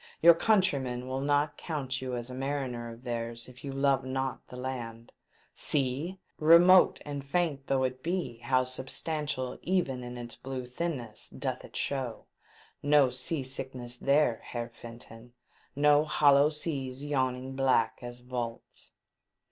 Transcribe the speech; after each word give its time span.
"Your 0.19 0.33
countrymen 0.33 1.07
will 1.07 1.21
not 1.21 1.57
count 1.57 2.01
you 2.01 2.15
as 2.15 2.31
a 2.31 2.33
mariner 2.33 2.89
of 2.91 3.03
theirs 3.03 3.47
if 3.47 3.63
you 3.63 3.71
love 3.71 4.03
not 4.03 4.47
the 4.47 4.55
land! 4.55 5.11
See! 5.53 6.17
Remote 6.39 6.99
and 7.05 7.23
faint 7.23 7.67
though 7.67 7.83
it 7.83 8.01
be, 8.01 8.37
how 8.37 8.63
substantial 8.63 9.59
even 9.61 10.03
in 10.03 10.17
its 10.17 10.35
blue 10.35 10.65
thinness 10.65 11.29
doth 11.29 11.63
it 11.63 11.75
show! 11.75 12.25
No 12.81 13.11
sea 13.11 13.43
sickness 13.43 13.95
there, 13.97 14.41
Heer 14.51 14.69
Fen 14.73 14.97
ton! 14.97 15.33
No 15.75 16.03
hollow 16.05 16.49
seas 16.49 17.05
yawning 17.05 17.55
black 17.55 17.99
as 18.01 18.21
vaults 18.21 18.93